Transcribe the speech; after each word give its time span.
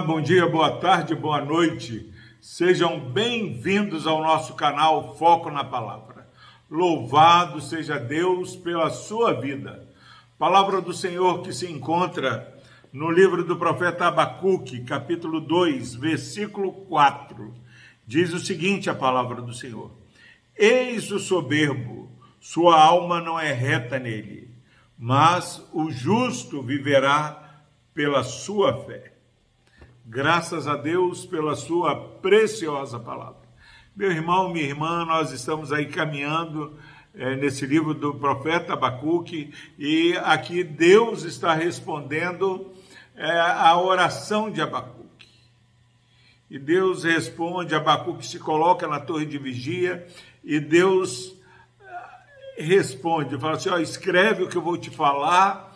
Bom 0.00 0.20
dia, 0.20 0.46
boa 0.48 0.72
tarde, 0.78 1.14
boa 1.14 1.40
noite. 1.40 2.12
Sejam 2.40 2.98
bem-vindos 2.98 4.08
ao 4.08 4.20
nosso 4.20 4.54
canal 4.54 5.14
Foco 5.14 5.50
na 5.50 5.62
Palavra. 5.62 6.28
Louvado 6.68 7.60
seja 7.60 7.96
Deus 7.96 8.56
pela 8.56 8.90
sua 8.90 9.32
vida. 9.40 9.88
Palavra 10.36 10.80
do 10.80 10.92
Senhor 10.92 11.42
que 11.42 11.52
se 11.52 11.70
encontra 11.70 12.60
no 12.92 13.08
livro 13.08 13.44
do 13.44 13.56
profeta 13.56 14.06
Abacuque, 14.06 14.82
capítulo 14.82 15.40
2, 15.40 15.94
versículo 15.94 16.72
4. 16.72 17.54
Diz 18.04 18.34
o 18.34 18.40
seguinte: 18.40 18.90
a 18.90 18.94
palavra 18.94 19.40
do 19.40 19.54
Senhor: 19.54 19.92
Eis 20.56 21.10
o 21.12 21.20
soberbo, 21.20 22.10
sua 22.40 22.82
alma 22.82 23.20
não 23.20 23.38
é 23.38 23.52
reta 23.52 23.98
nele, 23.98 24.50
mas 24.98 25.64
o 25.72 25.90
justo 25.90 26.60
viverá 26.60 27.62
pela 27.94 28.24
sua 28.24 28.84
fé. 28.84 29.13
Graças 30.06 30.68
a 30.68 30.76
Deus 30.76 31.24
pela 31.24 31.56
sua 31.56 31.96
preciosa 32.20 33.00
palavra. 33.00 33.40
Meu 33.96 34.12
irmão, 34.12 34.52
minha 34.52 34.66
irmã, 34.66 35.02
nós 35.02 35.32
estamos 35.32 35.72
aí 35.72 35.86
caminhando 35.86 36.78
é, 37.14 37.34
nesse 37.36 37.64
livro 37.64 37.94
do 37.94 38.14
profeta 38.14 38.74
Abacuque 38.74 39.54
e 39.78 40.14
aqui 40.18 40.62
Deus 40.62 41.22
está 41.22 41.54
respondendo 41.54 42.70
é, 43.16 43.30
a 43.30 43.80
oração 43.80 44.50
de 44.50 44.60
Abacuque. 44.60 45.26
E 46.50 46.58
Deus 46.58 47.04
responde, 47.04 47.74
Abacuque 47.74 48.26
se 48.26 48.38
coloca 48.38 48.86
na 48.86 49.00
torre 49.00 49.24
de 49.24 49.38
vigia 49.38 50.06
e 50.44 50.60
Deus 50.60 51.34
eh, 51.80 52.62
responde, 52.62 53.38
fala 53.38 53.56
assim, 53.56 53.70
ó, 53.70 53.78
escreve 53.78 54.42
o 54.42 54.48
que 54.50 54.56
eu 54.56 54.62
vou 54.62 54.76
te 54.76 54.90
falar, 54.90 55.74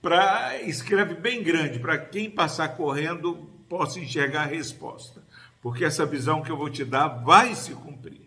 pra, 0.00 0.62
escreve 0.62 1.14
bem 1.14 1.42
grande, 1.42 1.78
para 1.78 1.98
quem 1.98 2.30
passar 2.30 2.70
correndo 2.70 3.54
possa 3.68 4.00
enxergar 4.00 4.42
a 4.42 4.46
resposta, 4.46 5.22
porque 5.60 5.84
essa 5.84 6.06
visão 6.06 6.42
que 6.42 6.50
eu 6.50 6.56
vou 6.56 6.70
te 6.70 6.84
dar 6.84 7.08
vai 7.08 7.54
se 7.54 7.72
cumprir. 7.74 8.26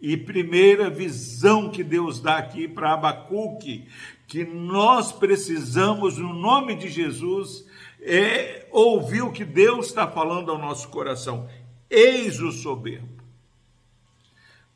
E 0.00 0.16
primeira 0.16 0.88
visão 0.88 1.70
que 1.70 1.82
Deus 1.82 2.20
dá 2.20 2.38
aqui 2.38 2.68
para 2.68 2.92
Abacuque, 2.92 3.88
que 4.26 4.44
nós 4.44 5.10
precisamos, 5.10 6.18
no 6.18 6.32
nome 6.32 6.76
de 6.76 6.88
Jesus, 6.88 7.66
é 8.00 8.66
ouvir 8.70 9.22
o 9.22 9.32
que 9.32 9.44
Deus 9.44 9.86
está 9.86 10.06
falando 10.06 10.52
ao 10.52 10.58
nosso 10.58 10.88
coração. 10.88 11.48
Eis 11.90 12.40
o 12.40 12.52
soberbo. 12.52 13.08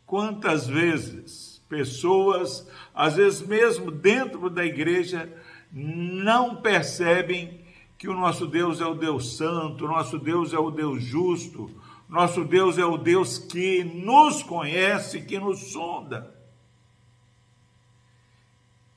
Quantas 0.05 0.67
vezes 0.67 1.62
pessoas, 1.69 2.69
às 2.94 3.17
vezes 3.17 3.41
mesmo 3.41 3.91
dentro 3.91 4.50
da 4.50 4.64
igreja, 4.64 5.33
não 5.72 6.56
percebem 6.56 7.61
que 8.03 8.08
o 8.08 8.14
nosso 8.14 8.48
Deus 8.48 8.81
é 8.81 8.84
o 8.84 8.97
Deus 8.97 9.36
santo, 9.36 9.86
nosso 9.86 10.19
Deus 10.19 10.53
é 10.53 10.58
o 10.58 10.72
Deus 10.72 11.05
justo, 11.05 11.70
nosso 12.08 12.45
Deus 12.45 12.77
é 12.77 12.84
o 12.84 12.97
Deus 12.97 13.39
que 13.39 13.84
nos 13.84 14.42
conhece, 14.42 15.22
que 15.22 15.39
nos 15.39 15.70
sonda. 15.70 16.34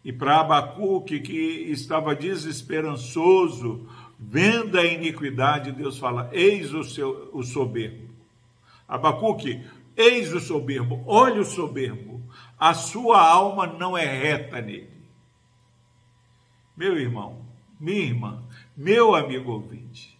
E 0.03 0.11
para 0.11 0.39
Abacuque, 0.39 1.19
que 1.19 1.37
estava 1.69 2.15
desesperançoso, 2.15 3.87
vendo 4.17 4.75
a 4.75 4.83
iniquidade, 4.83 5.71
Deus 5.71 5.99
fala: 5.99 6.27
Eis 6.33 6.73
o, 6.73 6.83
seu, 6.83 7.29
o 7.31 7.43
soberbo. 7.43 8.09
Abacuque, 8.87 9.63
eis 9.95 10.33
o 10.33 10.39
soberbo, 10.39 11.03
olha 11.05 11.41
o 11.41 11.45
soberbo, 11.45 12.23
a 12.57 12.73
sua 12.73 13.21
alma 13.21 13.67
não 13.67 13.95
é 13.95 14.03
reta 14.03 14.59
nele. 14.59 14.89
Meu 16.75 16.97
irmão, 16.97 17.45
minha 17.79 18.01
irmã, 18.01 18.43
meu 18.75 19.15
amigo 19.15 19.51
ouvinte, 19.51 20.17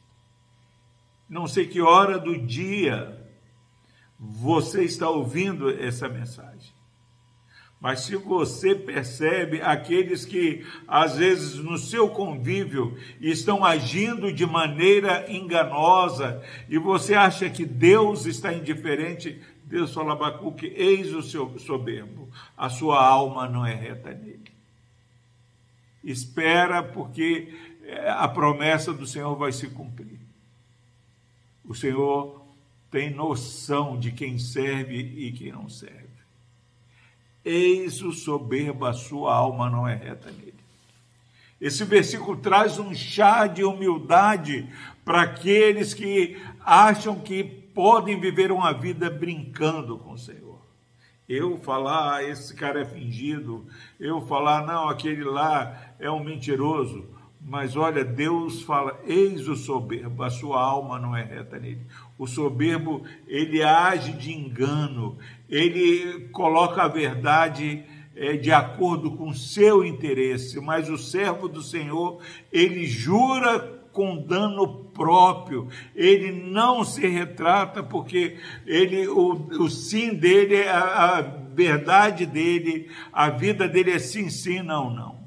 não 1.30 1.48
sei 1.48 1.68
que 1.68 1.82
hora 1.82 2.20
do 2.20 2.38
dia 2.38 3.20
você 4.20 4.84
está 4.84 5.10
ouvindo 5.10 5.70
essa 5.70 6.08
mensagem. 6.08 6.74
Mas 7.80 8.00
se 8.02 8.16
você 8.16 8.74
percebe 8.74 9.62
aqueles 9.62 10.26
que, 10.26 10.66
às 10.88 11.18
vezes, 11.18 11.56
no 11.56 11.78
seu 11.78 12.10
convívio 12.10 12.98
estão 13.20 13.64
agindo 13.64 14.34
de 14.34 14.46
maneira 14.46 15.32
enganosa 15.32 16.42
e 16.70 16.78
você 16.80 17.14
acha 17.14 17.50
que 17.50 17.66
Deus 17.66 18.26
está 18.26 18.52
indiferente, 18.54 19.40
Deus 19.66 19.94
fala, 19.94 20.14
Abacuque, 20.14 20.74
eis 20.76 21.14
o 21.14 21.22
seu 21.22 21.60
soberbo, 21.60 22.30
a 22.58 22.70
sua 22.70 23.06
alma 23.06 23.48
não 23.48 23.66
é 23.66 23.76
reta 23.76 24.12
nele. 24.12 24.55
Espera, 26.06 26.84
porque 26.84 27.52
é, 27.84 28.10
a 28.10 28.28
promessa 28.28 28.94
do 28.94 29.08
Senhor 29.08 29.36
vai 29.36 29.52
se 29.52 29.68
cumprir. 29.68 30.20
O 31.66 31.74
Senhor 31.74 32.46
tem 32.92 33.10
noção 33.10 34.00
de 34.00 34.12
quem 34.12 34.38
serve 34.38 34.98
e 34.98 35.32
quem 35.32 35.52
não 35.52 35.68
serve. 35.68 36.06
Eis 37.44 38.02
o 38.02 38.12
soberbo, 38.12 38.86
a 38.86 38.94
sua 38.94 39.36
alma 39.36 39.70
não 39.70 39.88
é 39.88 39.96
reta 39.96 40.32
nele. 40.32 40.54
Esse 41.60 41.84
versículo 41.84 42.38
traz 42.38 42.78
um 42.78 42.94
chá 42.94 43.48
de 43.48 43.64
humildade 43.64 44.70
para 45.04 45.24
aqueles 45.24 45.94
que 45.94 46.40
acham 46.60 47.20
que 47.20 47.44
podem 47.44 48.20
viver 48.20 48.52
uma 48.52 48.72
vida 48.72 49.10
brincando 49.10 49.98
com 49.98 50.14
o 50.14 50.18
Senhor. 50.18 50.45
Eu 51.28 51.58
falar, 51.58 52.18
ah, 52.18 52.24
esse 52.24 52.54
cara 52.54 52.82
é 52.82 52.86
fingido, 52.86 53.66
eu 54.00 54.22
falar, 54.22 54.66
não, 54.66 54.88
aquele 54.88 55.24
lá 55.24 55.96
é 56.00 56.10
um 56.10 56.24
mentiroso. 56.24 57.06
Mas 57.48 57.76
olha, 57.76 58.04
Deus 58.04 58.64
fala: 58.64 59.00
eis 59.06 59.48
o 59.48 59.56
soberbo, 59.56 60.24
a 60.24 60.32
sua 60.32 60.60
alma 60.60 61.00
não 61.00 61.16
é 61.16 61.24
reta 61.24 61.60
nele. 61.60 61.82
O 62.18 62.26
soberbo, 62.26 63.04
ele 63.28 63.62
age 63.62 64.14
de 64.14 64.34
engano, 64.34 65.18
ele 65.48 66.28
coloca 66.30 66.82
a 66.82 66.88
verdade 66.88 67.84
é, 68.16 68.38
de 68.38 68.52
acordo 68.52 69.12
com 69.12 69.32
seu 69.34 69.86
interesse, 69.86 70.60
mas 70.60 70.90
o 70.90 70.98
servo 70.98 71.48
do 71.48 71.62
Senhor, 71.62 72.20
ele 72.52 72.86
jura 72.86 73.84
com 73.96 74.18
dano 74.18 74.68
próprio, 74.94 75.70
ele 75.96 76.30
não 76.30 76.84
se 76.84 77.08
retrata 77.08 77.82
porque 77.82 78.38
ele, 78.66 79.08
o, 79.08 79.32
o 79.64 79.70
sim 79.70 80.14
dele, 80.14 80.68
a, 80.68 81.18
a 81.18 81.22
verdade 81.22 82.26
dele, 82.26 82.92
a 83.14 83.30
vida 83.30 83.70
dele 83.70 83.92
é 83.92 84.00
sim, 84.00 84.30
sim, 84.30 84.62
não, 84.62 84.94
não. 84.94 85.24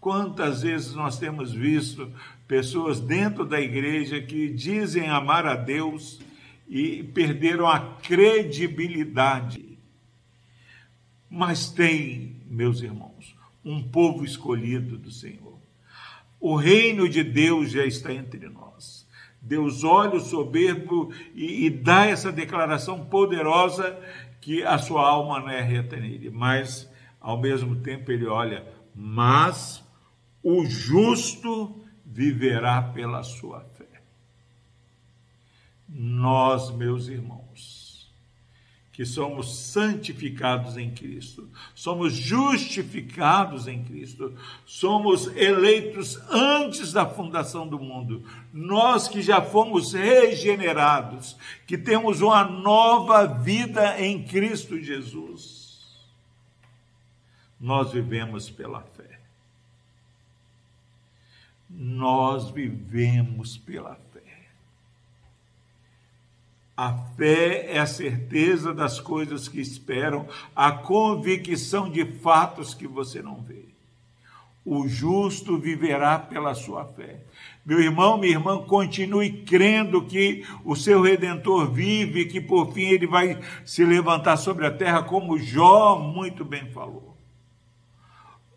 Quantas 0.00 0.62
vezes 0.62 0.94
nós 0.94 1.16
temos 1.16 1.52
visto 1.52 2.12
pessoas 2.48 2.98
dentro 2.98 3.44
da 3.44 3.60
igreja 3.60 4.20
que 4.20 4.48
dizem 4.48 5.08
amar 5.08 5.46
a 5.46 5.54
Deus 5.54 6.20
e 6.68 7.04
perderam 7.04 7.68
a 7.68 7.78
credibilidade. 8.02 9.78
Mas 11.30 11.70
tem, 11.70 12.34
meus 12.50 12.82
irmãos, 12.82 13.36
um 13.64 13.80
povo 13.80 14.24
escolhido 14.24 14.98
do 14.98 15.10
Senhor. 15.12 15.45
O 16.40 16.56
reino 16.56 17.08
de 17.08 17.22
Deus 17.22 17.70
já 17.70 17.84
está 17.84 18.12
entre 18.12 18.48
nós. 18.48 19.06
Deus 19.40 19.84
olha 19.84 20.16
o 20.16 20.20
soberbo 20.20 21.12
e, 21.34 21.66
e 21.66 21.70
dá 21.70 22.06
essa 22.06 22.32
declaração 22.32 23.04
poderosa 23.06 23.98
que 24.40 24.62
a 24.62 24.76
sua 24.78 25.08
alma 25.08 25.40
não 25.40 25.50
é 25.50 25.60
reta 25.60 25.96
nele, 25.96 26.30
mas 26.30 26.90
ao 27.20 27.40
mesmo 27.40 27.76
tempo 27.76 28.10
ele 28.10 28.26
olha, 28.26 28.66
mas 28.94 29.84
o 30.42 30.64
justo 30.64 31.84
viverá 32.04 32.80
pela 32.80 33.22
sua 33.22 33.60
fé. 33.60 34.02
Nós, 35.88 36.70
meus 36.70 37.08
irmãos, 37.08 37.85
que 38.96 39.04
somos 39.04 39.56
santificados 39.58 40.76
em 40.76 40.90
Cristo, 40.90 41.48
somos 41.74 42.14
justificados 42.14 43.68
em 43.68 43.84
Cristo, 43.84 44.34
somos 44.64 45.26
eleitos 45.36 46.18
antes 46.30 46.92
da 46.92 47.06
fundação 47.06 47.68
do 47.68 47.78
mundo, 47.78 48.24
nós 48.50 49.06
que 49.06 49.20
já 49.20 49.40
fomos 49.42 49.92
regenerados, 49.92 51.36
que 51.66 51.76
temos 51.76 52.22
uma 52.22 52.42
nova 52.42 53.26
vida 53.26 54.00
em 54.00 54.24
Cristo 54.24 54.80
Jesus, 54.80 55.94
nós 57.60 57.92
vivemos 57.92 58.48
pela 58.50 58.80
fé 58.80 59.06
nós 61.68 62.50
vivemos 62.50 63.58
pela 63.58 63.94
fé. 63.94 64.15
A 66.76 66.92
fé 67.16 67.72
é 67.72 67.78
a 67.78 67.86
certeza 67.86 68.74
das 68.74 69.00
coisas 69.00 69.48
que 69.48 69.58
esperam, 69.60 70.28
a 70.54 70.70
convicção 70.70 71.88
de 71.88 72.04
fatos 72.04 72.74
que 72.74 72.86
você 72.86 73.22
não 73.22 73.40
vê. 73.40 73.64
O 74.62 74.86
justo 74.86 75.56
viverá 75.56 76.18
pela 76.18 76.52
sua 76.52 76.84
fé. 76.84 77.20
Meu 77.64 77.80
irmão, 77.80 78.18
minha 78.18 78.34
irmã, 78.34 78.62
continue 78.62 79.44
crendo 79.44 80.04
que 80.04 80.44
o 80.64 80.76
seu 80.76 81.00
redentor 81.00 81.70
vive, 81.72 82.26
que 82.26 82.40
por 82.40 82.72
fim 82.72 82.88
ele 82.90 83.06
vai 83.06 83.40
se 83.64 83.82
levantar 83.82 84.36
sobre 84.36 84.66
a 84.66 84.70
terra, 84.70 85.02
como 85.02 85.38
Jó 85.38 85.98
muito 85.98 86.44
bem 86.44 86.70
falou. 86.72 87.16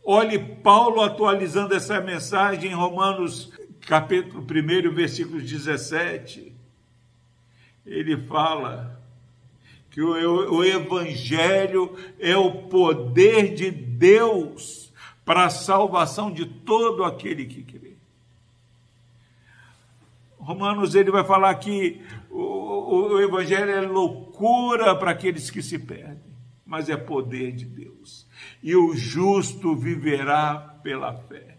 Olhe 0.04 0.40
Paulo 0.40 1.02
atualizando 1.02 1.74
essa 1.74 2.02
mensagem 2.02 2.72
em 2.72 2.76
Romanos 2.76 3.54
capítulo 3.82 4.42
1, 4.42 4.94
versículo 4.94 5.40
17, 5.40 6.59
ele 7.90 8.16
fala 8.16 9.02
que 9.90 10.02
o, 10.02 10.58
o 10.58 10.64
Evangelho 10.64 11.96
é 12.20 12.38
o 12.38 12.68
poder 12.70 13.56
de 13.56 13.72
Deus 13.72 14.94
para 15.26 15.46
a 15.46 15.50
salvação 15.50 16.32
de 16.32 16.46
todo 16.46 17.04
aquele 17.04 17.46
que 17.46 17.64
crê. 17.64 17.94
Romanos 20.40 20.96
ele 20.96 21.12
vai 21.12 21.24
falar 21.24 21.54
que 21.56 22.02
o, 22.30 23.14
o 23.14 23.22
Evangelho 23.22 23.72
é 23.72 23.82
loucura 23.82 24.96
para 24.96 25.12
aqueles 25.12 25.50
que 25.50 25.62
se 25.62 25.78
perdem, 25.78 26.34
mas 26.66 26.90
é 26.90 26.96
poder 26.96 27.52
de 27.52 27.66
Deus. 27.66 28.28
E 28.62 28.76
o 28.76 28.96
justo 28.96 29.76
viverá 29.76 30.80
pela 30.84 31.14
fé. 31.14 31.59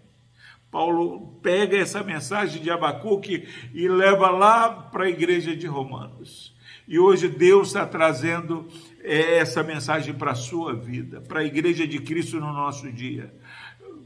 Paulo 0.70 1.38
pega 1.43 1.76
essa 1.76 2.02
mensagem 2.02 2.62
de 2.62 2.70
Abacuque 2.70 3.49
e 3.75 3.88
leva 3.88 4.31
lá 4.31 4.70
para 4.70 5.05
a 5.05 5.11
igreja 5.11 5.56
de 5.56 5.67
Romanos. 5.67 6.55
E 6.87 6.99
hoje 6.99 7.28
Deus 7.28 7.69
está 7.69 7.87
trazendo 7.87 8.67
é, 9.02 9.38
essa 9.38 9.62
mensagem 9.62 10.14
para 10.14 10.32
a 10.32 10.37
sua 10.37 10.75
vida, 10.75 11.20
para 11.20 11.40
a 11.40 11.44
igreja 11.44 11.87
de 11.87 11.99
Cristo 11.99 12.40
no 12.40 12.52
nosso 12.52 12.90
dia. 12.90 13.34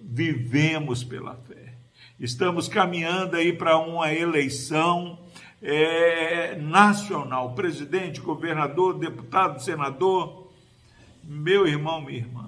Vivemos 0.02 1.02
pela 1.05 1.34
fé. 1.34 1.75
Estamos 2.19 2.69
caminhando 2.69 3.37
aí 3.37 3.52
para 3.52 3.76
uma 3.78 4.12
eleição 4.12 5.19
é, 5.60 6.56
nacional, 6.56 7.55
presidente, 7.55 8.20
governador, 8.20 8.99
deputado, 8.99 9.62
senador. 9.62 10.50
Meu 11.22 11.67
irmão, 11.67 12.02
minha 12.02 12.19
irmã, 12.19 12.44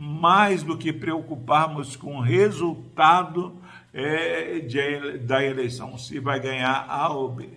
mais 0.00 0.62
do 0.62 0.78
que 0.78 0.92
preocuparmos 0.92 1.96
com 1.96 2.18
o 2.18 2.20
resultado 2.20 3.60
é, 3.92 4.60
de, 4.60 5.18
da 5.18 5.44
eleição, 5.44 5.98
se 5.98 6.20
vai 6.20 6.38
ganhar 6.38 6.86
A 6.88 7.08
ou 7.08 7.34
B. 7.34 7.50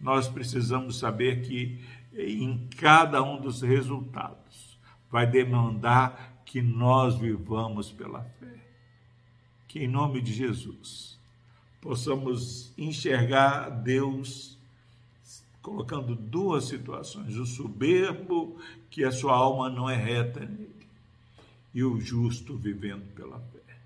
Nós 0.00 0.26
precisamos 0.26 0.98
saber 0.98 1.42
que 1.42 1.78
em 2.14 2.66
cada 2.78 3.22
um 3.22 3.38
dos 3.38 3.60
resultados 3.60 4.80
vai 5.10 5.26
demandar 5.26 6.40
que 6.46 6.62
nós 6.62 7.18
vivamos 7.18 7.92
pela 7.92 8.22
fé. 8.22 8.64
Que 9.68 9.80
em 9.80 9.88
nome 9.88 10.22
de 10.22 10.32
Jesus 10.32 11.20
possamos 11.78 12.72
enxergar 12.78 13.68
Deus 13.68 14.58
colocando 15.60 16.16
duas 16.16 16.64
situações: 16.64 17.36
o 17.36 17.44
soberbo, 17.44 18.56
que 18.88 19.04
a 19.04 19.12
sua 19.12 19.34
alma 19.34 19.68
não 19.68 19.90
é 19.90 19.94
reta 19.94 20.40
nele 20.40 20.79
e 21.74 21.82
o 21.84 22.00
justo 22.00 22.56
vivendo 22.56 23.04
pela 23.14 23.38
fé. 23.38 23.76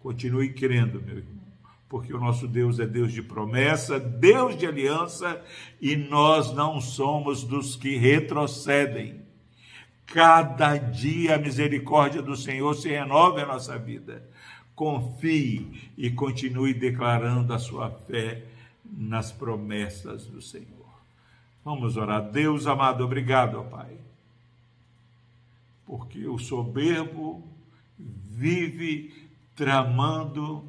Continue 0.00 0.52
crendo, 0.52 1.00
meu 1.00 1.18
irmão, 1.18 1.42
porque 1.88 2.12
o 2.12 2.18
nosso 2.18 2.48
Deus 2.48 2.78
é 2.80 2.86
Deus 2.86 3.12
de 3.12 3.22
promessa, 3.22 3.98
Deus 3.98 4.56
de 4.56 4.66
aliança, 4.66 5.42
e 5.80 5.96
nós 5.96 6.52
não 6.54 6.80
somos 6.80 7.44
dos 7.44 7.76
que 7.76 7.96
retrocedem. 7.96 9.20
Cada 10.06 10.76
dia 10.76 11.36
a 11.36 11.38
misericórdia 11.38 12.20
do 12.20 12.36
Senhor 12.36 12.74
se 12.74 12.88
renova 12.88 13.40
em 13.40 13.46
nossa 13.46 13.78
vida. 13.78 14.28
Confie 14.74 15.90
e 15.96 16.10
continue 16.10 16.74
declarando 16.74 17.52
a 17.52 17.58
sua 17.58 17.90
fé 17.90 18.42
nas 18.84 19.30
promessas 19.30 20.26
do 20.26 20.42
Senhor. 20.42 20.66
Vamos 21.64 21.96
orar. 21.96 22.22
Deus 22.30 22.66
amado, 22.66 23.04
obrigado, 23.04 23.60
ó 23.60 23.62
Pai 23.62 24.02
porque 25.92 26.26
o 26.26 26.38
soberbo 26.38 27.46
vive 27.98 29.28
tramando 29.54 30.66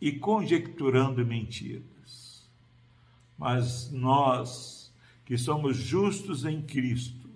e 0.00 0.10
conjecturando 0.10 1.24
mentiras. 1.24 2.44
Mas 3.38 3.88
nós, 3.92 4.92
que 5.24 5.38
somos 5.38 5.76
justos 5.76 6.44
em 6.44 6.60
Cristo, 6.60 7.30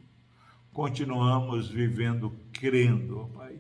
continuamos 0.73 1.69
vivendo 1.69 2.35
crendo, 2.53 3.21
ó 3.21 3.25
Pai, 3.27 3.57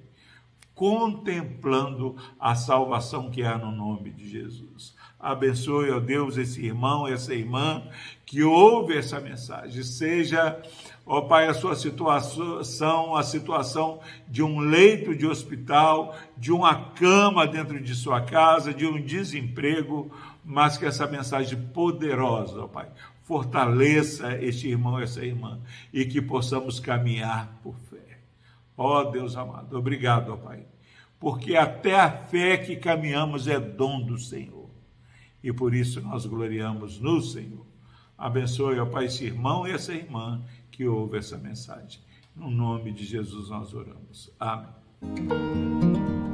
contemplando 0.75 2.17
a 2.37 2.56
salvação 2.56 3.31
que 3.31 3.44
há 3.44 3.56
no 3.56 3.70
nome 3.70 4.11
de 4.11 4.28
Jesus. 4.28 4.93
Abençoe, 5.22 5.90
ó 5.90 6.00
Deus, 6.00 6.36
esse 6.36 6.64
irmão, 6.66 7.06
essa 7.06 7.32
irmã 7.32 7.82
que 8.26 8.42
ouve 8.42 8.96
essa 8.96 9.20
mensagem, 9.20 9.82
seja 9.84 10.60
Ó 11.04 11.22
Pai, 11.22 11.48
a 11.48 11.54
sua 11.54 11.74
situação, 11.74 13.16
a 13.16 13.22
situação 13.24 14.00
de 14.28 14.42
um 14.42 14.60
leito 14.60 15.14
de 15.14 15.26
hospital, 15.26 16.16
de 16.36 16.52
uma 16.52 16.90
cama 16.92 17.46
dentro 17.46 17.80
de 17.80 17.94
sua 17.94 18.20
casa, 18.20 18.72
de 18.72 18.86
um 18.86 19.00
desemprego, 19.00 20.12
mas 20.44 20.78
que 20.78 20.86
essa 20.86 21.06
mensagem 21.06 21.60
poderosa, 21.75 22.62
ó 22.62 22.68
Pai, 22.68 22.88
fortaleça 23.25 24.36
este 24.38 24.68
irmão, 24.68 24.98
essa 24.98 25.25
irmã, 25.25 25.60
e 25.92 26.04
que 26.04 26.22
possamos 26.22 26.78
caminhar 26.78 27.58
por 27.64 27.75
fé. 27.90 28.20
Ó 28.76 29.02
Deus 29.04 29.36
amado, 29.36 29.76
obrigado, 29.76 30.32
ó 30.32 30.36
Pai, 30.36 30.64
porque 31.18 31.56
até 31.56 31.98
a 31.98 32.10
fé 32.10 32.56
que 32.56 32.76
caminhamos 32.76 33.48
é 33.48 33.58
dom 33.58 34.00
do 34.00 34.18
Senhor, 34.18 34.62
e 35.42 35.52
por 35.52 35.74
isso 35.74 36.00
nós 36.00 36.26
gloriamos 36.26 37.00
no 37.00 37.20
Senhor. 37.20 37.66
Abençoe, 38.16 38.78
ó 38.78 38.86
Pai, 38.86 39.06
esse 39.06 39.24
irmão 39.24 39.66
e 39.66 39.72
essa 39.72 39.92
irmã 39.92 40.42
que 40.70 40.86
ouve 40.86 41.18
essa 41.18 41.36
mensagem. 41.36 42.00
No 42.34 42.50
nome 42.50 42.92
de 42.92 43.04
Jesus 43.04 43.50
nós 43.50 43.74
oramos. 43.74 44.30
Amém. 44.38 46.31